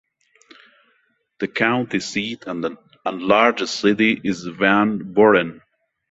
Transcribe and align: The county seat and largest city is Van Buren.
The 1.37 1.47
county 1.47 1.99
seat 1.99 2.45
and 2.47 2.65
largest 3.05 3.81
city 3.81 4.19
is 4.23 4.47
Van 4.47 5.13
Buren. 5.13 5.61